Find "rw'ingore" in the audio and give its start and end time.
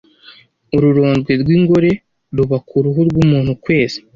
1.41-1.91